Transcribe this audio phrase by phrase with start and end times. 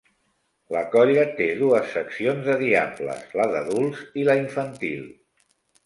[0.75, 5.11] La colla té dues seccions de diables, la d'adults i la infantil.